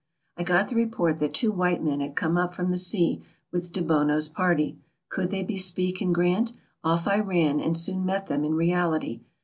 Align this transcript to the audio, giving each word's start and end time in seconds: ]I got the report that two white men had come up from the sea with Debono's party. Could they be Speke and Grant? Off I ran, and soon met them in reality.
]I 0.37 0.41
got 0.41 0.67
the 0.67 0.75
report 0.75 1.19
that 1.19 1.31
two 1.35 1.51
white 1.51 1.83
men 1.83 1.99
had 1.99 2.15
come 2.15 2.35
up 2.35 2.55
from 2.55 2.71
the 2.71 2.77
sea 2.77 3.21
with 3.51 3.71
Debono's 3.71 4.29
party. 4.29 4.79
Could 5.09 5.29
they 5.29 5.43
be 5.43 5.57
Speke 5.57 6.01
and 6.01 6.11
Grant? 6.15 6.53
Off 6.83 7.07
I 7.07 7.19
ran, 7.19 7.59
and 7.59 7.77
soon 7.77 8.03
met 8.03 8.25
them 8.25 8.43
in 8.43 8.55
reality. 8.55 9.19